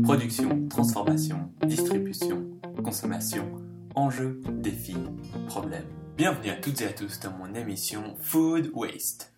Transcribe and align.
Production, 0.00 0.68
transformation, 0.68 1.52
distribution, 1.66 2.58
consommation, 2.82 3.62
enjeux, 3.94 4.40
défis, 4.48 4.96
problèmes. 5.48 5.86
Bienvenue 6.16 6.48
à 6.48 6.56
toutes 6.56 6.80
et 6.80 6.86
à 6.86 6.94
tous 6.94 7.20
dans 7.20 7.30
mon 7.32 7.54
émission 7.54 8.16
Food 8.16 8.70
Waste. 8.72 9.34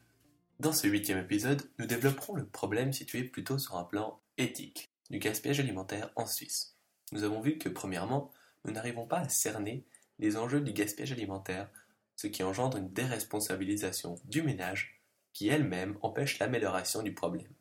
Dans 0.61 0.73
ce 0.73 0.87
huitième 0.87 1.19
épisode, 1.19 1.61
nous 1.81 1.87
développerons 1.87 2.37
le 2.37 2.47
problème 2.47 2.93
situé 2.93 3.25
plutôt 3.25 3.59
sur 3.59 3.77
un 3.77 3.83
plan 3.83 4.21
éthique 4.39 4.89
du 5.11 5.19
gaspillage 5.19 5.59
alimentaire 5.59 6.11
en 6.15 6.25
Suisse. 6.25 6.77
Nous 7.11 7.25
avons 7.25 7.41
vu 7.41 7.59
que 7.59 7.69
premièrement, 7.69 8.31
nous 8.65 8.73
n'arrivons 8.73 9.07
pas 9.07 9.19
à 9.19 9.29
cerner 9.29 9.85
les 10.21 10.37
enjeux 10.37 10.61
du 10.61 10.73
gaspillage 10.73 11.13
alimentaire, 11.13 11.69
ce 12.15 12.29
qui 12.29 12.45
engendre 12.45 12.77
une 12.77 12.93
déresponsabilisation 12.93 14.21
du 14.25 14.43
ménage 14.43 15.01
qui 15.33 15.49
elle-même 15.49 15.99
empêche 16.01 16.39
l'amélioration 16.39 17.03
du 17.03 17.13
problème. 17.13 17.53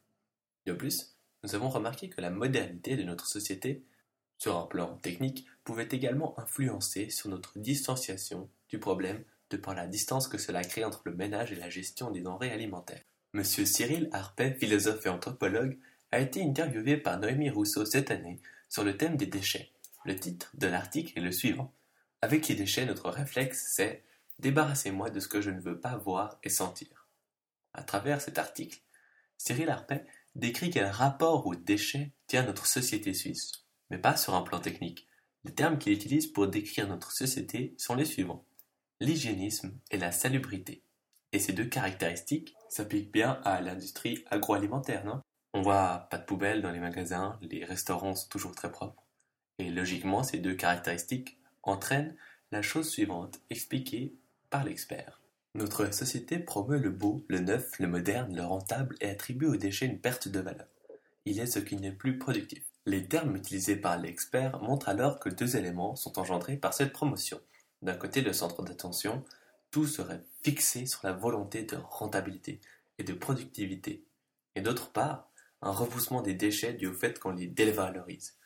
De 0.68 0.74
plus, 0.74 1.13
nous 1.44 1.56
avons 1.56 1.70
remarqué 1.70 2.10
que 2.10 2.22
la 2.22 2.30
modernité 2.30 2.96
de 2.96 3.04
notre 3.04 3.28
société, 3.28 3.84
sur 4.38 4.58
un 4.58 4.66
plan 4.66 4.96
technique, 4.98 5.46
pouvait 5.64 5.88
également 5.92 6.38
influencer 6.40 7.10
sur 7.10 7.30
notre 7.30 7.60
distanciation 7.60 8.50
du 8.70 8.80
problème 8.80 9.24
de 9.50 9.58
par 9.58 9.76
la 9.76 9.88
distance 9.88 10.28
que 10.28 10.38
cela 10.38 10.64
crée 10.64 10.84
entre 10.84 11.02
le 11.06 11.14
ménage 11.14 11.52
et 11.52 11.56
la 11.56 11.70
gestion 11.70 12.12
des 12.12 12.22
denrées 12.22 12.52
alimentaires. 12.52 13.04
Monsieur 13.34 13.66
Cyril 13.66 14.10
Harpet, 14.12 14.56
philosophe 14.60 15.06
et 15.06 15.10
anthropologue, 15.10 15.78
a 16.12 16.20
été 16.20 16.44
interviewé 16.44 16.98
par 16.98 17.20
Noémie 17.20 17.50
Rousseau 17.50 17.86
cette 17.86 18.12
année 18.12 18.40
sur 18.70 18.84
le 18.84 18.98
thème 18.98 19.18
des 19.18 19.26
déchets. 19.26 19.72
Le 20.06 20.16
titre 20.16 20.52
de 20.56 20.68
l'article 20.68 21.18
est 21.18 21.22
le 21.22 21.32
suivant. 21.32 21.74
Avec 22.22 22.48
les 22.48 22.56
déchets, 22.56 22.86
notre 22.86 23.10
réflexe, 23.10 23.72
c'est 23.76 24.04
Débarrassez-moi 24.40 25.10
de 25.10 25.20
ce 25.20 25.28
que 25.28 25.42
je 25.42 25.52
ne 25.52 25.62
veux 25.62 25.80
pas 25.80 25.96
voir 25.98 26.40
et 26.44 26.50
sentir. 26.50 27.08
À 27.74 27.84
travers 27.84 28.22
cet 28.22 28.38
article, 28.38 28.82
Cyril 29.38 29.70
Harpet 29.70 30.06
décrit 30.36 30.70
quel 30.70 30.86
rapport 30.86 31.46
aux 31.48 31.56
déchets 31.56 32.14
tient 32.28 32.44
notre 32.44 32.66
société 32.66 33.14
suisse, 33.14 33.52
mais 33.90 33.98
pas 33.98 34.18
sur 34.18 34.36
un 34.36 34.42
plan 34.42 34.60
technique. 34.60 35.08
Les 35.44 35.54
termes 35.54 35.78
qu'il 35.78 35.94
utilise 35.94 36.28
pour 36.28 36.48
décrire 36.48 36.88
notre 36.88 37.12
société 37.12 37.76
sont 37.78 37.96
les 37.96 38.06
suivants 38.06 38.46
l'hygiénisme 39.04 39.78
et 39.92 39.98
la 39.98 40.12
salubrité. 40.12 40.82
Et 41.34 41.40
ces 41.40 41.52
deux 41.52 41.66
caractéristiques 41.66 42.56
s'appliquent 42.70 43.12
bien 43.12 43.42
à 43.44 43.60
l'industrie 43.60 44.24
agroalimentaire, 44.30 45.04
non? 45.06 45.22
On 45.54 45.62
voit 45.62 46.08
pas 46.10 46.18
de 46.18 46.24
poubelles 46.24 46.62
dans 46.62 46.72
les 46.72 46.80
magasins, 46.80 47.38
les 47.42 47.66
restaurants 47.66 48.16
sont 48.16 48.30
toujours 48.30 48.56
très 48.56 48.72
propres. 48.72 49.04
Et 49.60 49.70
logiquement, 49.70 50.24
ces 50.24 50.40
deux 50.40 50.56
caractéristiques 50.56 51.38
entraînent 51.64 52.16
la 52.52 52.62
chose 52.62 52.90
suivante, 52.90 53.40
expliquée 53.50 54.16
par 54.50 54.64
l'expert. 54.64 55.23
Notre 55.56 55.94
société 55.94 56.40
promeut 56.40 56.80
le 56.80 56.90
beau, 56.90 57.24
le 57.28 57.40
neuf, 57.40 57.78
le 57.78 57.88
moderne, 57.88 58.36
le 58.36 58.44
rentable 58.44 58.96
et 59.02 59.10
attribue 59.10 59.46
aux 59.46 59.56
déchets 59.56 59.86
une 59.86 60.00
perte 60.00 60.28
de 60.28 60.40
valeur. 60.40 60.66
Il 61.26 61.40
est 61.40 61.46
ce 61.46 61.60
qui 61.60 61.76
n'est 61.76 61.92
plus 61.92 62.18
productif. 62.18 62.64
Les 62.88 63.08
termes 63.08 63.36
utilisés 63.36 63.76
par 63.76 64.00
l'expert 64.00 64.60
montrent 64.62 64.90
alors 64.90 65.20
que 65.20 65.30
deux 65.30 65.56
éléments 65.56 65.96
sont 65.96 66.18
engendrés 66.18 66.58
par 66.58 66.74
cette 66.74 66.92
promotion. 66.92 67.40
D'un 67.84 67.96
côté, 67.96 68.22
le 68.22 68.34
centre 68.34 68.64
d'attention, 68.64 69.24
tout 69.70 69.86
serait 69.86 70.24
fixé 70.42 70.88
sur 70.88 71.02
la 71.04 71.14
volonté 71.14 71.64
de 71.64 71.76
rentabilité 71.76 72.60
et 72.98 73.04
de 73.04 73.14
productivité. 73.14 74.04
Et 74.56 74.62
d'autre 74.62 74.92
part, 74.92 75.30
un 75.62 75.72
repoussement 75.72 76.22
des 76.22 76.34
déchets 76.34 76.74
dû 76.74 76.88
au 76.88 76.94
fait 76.94 77.20
qu'on 77.20 77.32
les 77.32 77.48
dévalorise. 77.48 78.38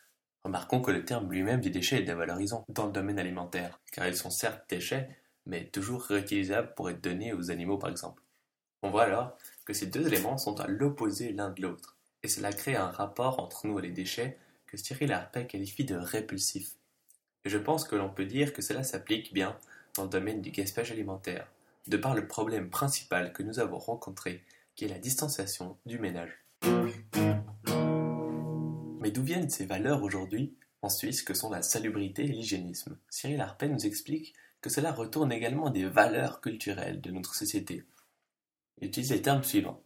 Remarquons 0.44 0.82
que 0.82 0.90
le 0.90 1.04
terme 1.04 1.32
lui-même 1.32 1.62
des 1.62 1.70
déchets 1.70 2.00
est 2.00 2.02
dévalorisant 2.02 2.64
dans 2.68 2.86
le 2.86 2.92
domaine 2.92 3.18
alimentaire, 3.18 3.80
car 3.92 4.06
ils 4.06 4.16
sont 4.16 4.30
certes 4.30 4.64
déchets, 4.68 5.08
mais 5.48 5.64
toujours 5.66 6.02
réutilisables 6.02 6.74
pour 6.76 6.88
être 6.90 7.02
donnés 7.02 7.32
aux 7.32 7.50
animaux 7.50 7.78
par 7.78 7.90
exemple. 7.90 8.22
On 8.82 8.90
voit 8.90 9.04
alors 9.04 9.36
que 9.64 9.72
ces 9.72 9.86
deux 9.86 10.06
éléments 10.06 10.38
sont 10.38 10.60
à 10.60 10.68
l'opposé 10.68 11.32
l'un 11.32 11.50
de 11.50 11.62
l'autre, 11.62 11.96
et 12.22 12.28
cela 12.28 12.52
crée 12.52 12.76
un 12.76 12.90
rapport 12.90 13.40
entre 13.40 13.66
nous 13.66 13.78
et 13.80 13.82
les 13.82 13.90
déchets 13.90 14.38
que 14.66 14.76
Cyril 14.76 15.12
Harpet 15.12 15.46
qualifie 15.46 15.84
de 15.84 15.96
répulsif. 15.96 16.72
Et 17.44 17.50
je 17.50 17.58
pense 17.58 17.84
que 17.84 17.96
l'on 17.96 18.10
peut 18.10 18.26
dire 18.26 18.52
que 18.52 18.62
cela 18.62 18.84
s'applique 18.84 19.32
bien 19.32 19.58
dans 19.96 20.04
le 20.04 20.10
domaine 20.10 20.42
du 20.42 20.50
gaspillage 20.50 20.92
alimentaire, 20.92 21.48
de 21.86 21.96
par 21.96 22.14
le 22.14 22.28
problème 22.28 22.70
principal 22.70 23.32
que 23.32 23.42
nous 23.42 23.58
avons 23.58 23.78
rencontré, 23.78 24.44
qui 24.76 24.84
est 24.84 24.88
la 24.88 24.98
distanciation 24.98 25.76
du 25.86 25.98
ménage. 25.98 26.38
Mais 29.00 29.10
d'où 29.10 29.22
viennent 29.22 29.50
ces 29.50 29.64
valeurs 29.66 30.02
aujourd'hui 30.02 30.54
en 30.82 30.90
Suisse 30.90 31.22
que 31.22 31.34
sont 31.34 31.50
la 31.50 31.62
salubrité 31.62 32.24
et 32.24 32.28
l'hygiénisme? 32.28 32.96
Cyril 33.08 33.40
Harpet 33.40 33.68
nous 33.68 33.86
explique 33.86 34.34
que 34.60 34.70
cela 34.70 34.92
retourne 34.92 35.32
également 35.32 35.70
des 35.70 35.84
valeurs 35.84 36.40
culturelles 36.40 37.00
de 37.00 37.10
notre 37.10 37.34
société. 37.34 37.84
Il 38.78 38.88
utilise 38.88 39.12
les 39.12 39.22
termes 39.22 39.44
suivants. 39.44 39.82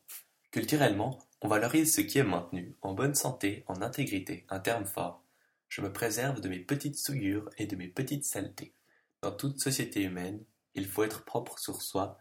Culturellement, 0.51 1.19
on 1.41 1.49
valorise 1.49 1.95
ce 1.95 2.01
qui 2.01 2.19
est 2.19 2.25
maintenu, 2.25 2.77
en 2.83 2.93
bonne 2.93 3.15
santé, 3.15 3.65
en 3.67 3.83
intégrité, 3.83 4.47
un 4.49 4.61
terme 4.61 4.85
fort. 4.85 5.25
Je 5.69 5.81
me 5.81 5.93
préserve 5.93 6.41
de 6.41 6.49
mes 6.49 6.59
petites 6.59 6.99
souillures 6.99 7.49
et 7.57 7.67
de 7.67 7.77
mes 7.77 7.89
petites 7.89 8.25
saletés. 8.25 8.75
Dans 9.23 9.33
toute 9.33 9.61
société 9.61 10.03
humaine, 10.03 10.45
il 10.75 10.87
faut 10.87 11.05
être 11.05 11.25
propre 11.25 11.59
sur 11.59 11.81
soi 11.83 12.19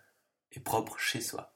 et 0.52 0.60
propre 0.60 0.98
chez 0.98 1.22
soi. 1.22 1.56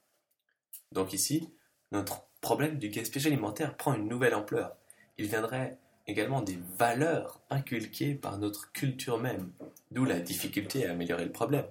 Donc 0.92 1.14
ici, 1.14 1.54
notre 1.92 2.28
problème 2.42 2.78
du 2.78 2.90
gaspillage 2.90 3.28
alimentaire 3.28 3.78
prend 3.78 3.94
une 3.94 4.08
nouvelle 4.08 4.36
ampleur. 4.36 4.76
Il 5.18 5.28
viendrait 5.28 5.80
également 6.08 6.42
des 6.42 6.58
valeurs 6.78 7.42
inculquées 7.50 8.14
par 8.14 8.38
notre 8.38 8.72
culture 8.72 9.20
même, 9.20 9.52
d'où 9.92 10.06
la 10.06 10.20
difficulté 10.20 10.86
à 10.86 10.92
améliorer 10.92 11.26
le 11.26 11.32
problème. 11.32 11.66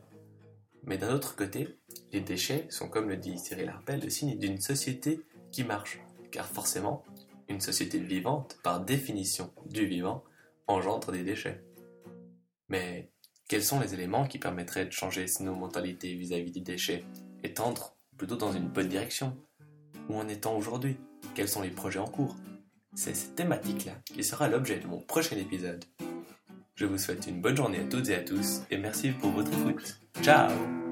Mais 0.87 0.99
d'un 0.99 1.15
autre 1.15 1.35
côté, 1.37 1.79
les 2.13 2.21
déchets 2.21 2.67
sont, 2.69 2.89
comme 2.89 3.09
le 3.09 3.17
dit 3.17 3.39
Cyril 3.39 3.69
Harpel, 3.69 4.01
le 4.01 4.11
signe 4.11 4.39
d'une 4.39 4.61
société 4.61 5.21
qui 5.51 5.65
marche, 5.65 6.01
car 6.31 6.47
forcément, 6.47 7.05
une 7.49 7.61
société 7.61 7.99
vivante, 7.99 8.59
par 8.63 8.81
définition 8.81 9.53
du 9.67 9.87
vivant, 9.87 10.25
engendre 10.67 11.13
des 11.13 11.23
déchets. 11.23 11.63
Mais 12.69 13.11
quels 13.49 13.63
sont 13.63 13.81
les 13.81 13.95
éléments 13.95 14.27
qui 14.27 14.39
permettraient 14.39 14.87
de 14.87 14.91
changer 14.91 15.27
nos 15.41 15.55
mentalités 15.55 16.15
vis-à-vis 16.15 16.51
des 16.51 16.61
déchets 16.61 17.05
et 17.43 17.53
tendre 17.53 17.97
plutôt 18.17 18.37
dans 18.37 18.53
une 18.53 18.69
bonne 18.69 18.89
direction? 18.89 19.37
Où 20.09 20.17
en 20.17 20.29
est-on 20.29 20.57
aujourd'hui? 20.57 20.97
Quels 21.35 21.49
sont 21.49 21.63
les 21.63 21.71
projets 21.71 21.99
en 21.99 22.09
cours? 22.09 22.37
C'est 22.95 23.15
cette 23.15 23.35
thématique-là 23.35 23.93
qui 24.05 24.25
sera 24.25 24.49
l'objet 24.49 24.79
de 24.79 24.87
mon 24.87 25.01
prochain 25.01 25.37
épisode. 25.37 25.85
Je 26.75 26.87
vous 26.87 26.99
souhaite 26.99 27.27
une 27.27 27.41
bonne 27.41 27.57
journée 27.57 27.81
à 27.81 27.85
toutes 27.85 28.09
et 28.09 28.17
à 28.17 28.21
tous 28.21 28.63
et 28.71 28.79
merci 28.79 29.11
pour 29.11 29.31
votre 29.31 29.53
écoute. 29.53 30.01
Ciao 30.23 30.84